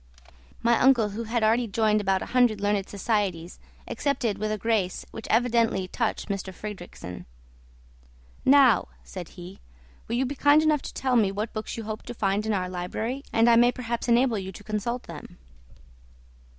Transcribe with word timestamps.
My 0.63 0.79
uncle, 0.79 1.09
who 1.09 1.25
had 1.25 1.43
already 1.43 1.67
joined 1.67 2.01
about 2.01 2.23
a 2.23 2.33
hundred 2.33 2.59
learned 2.59 2.89
societies, 2.89 3.59
accepted 3.87 4.39
with 4.39 4.51
a 4.51 4.57
grace 4.57 5.05
which 5.11 5.27
evidently 5.29 5.87
touched 5.87 6.31
M. 6.31 6.37
Fridrikssen. 6.37 7.27
"Now," 8.43 8.87
said 9.03 9.29
he, 9.37 9.59
"will 10.07 10.15
you 10.15 10.25
be 10.25 10.33
kind 10.33 10.63
enough 10.63 10.81
to 10.81 10.93
tell 10.95 11.15
me 11.15 11.31
what 11.31 11.53
books 11.53 11.77
you 11.77 11.83
hoped 11.83 12.07
to 12.07 12.15
find 12.15 12.47
in 12.47 12.53
our 12.53 12.67
library 12.67 13.21
and 13.31 13.47
I 13.47 13.57
may 13.57 13.71
perhaps 13.71 14.07
enable 14.07 14.39
you 14.39 14.51
to 14.51 14.63
consult 14.63 15.03
them?" 15.03 15.37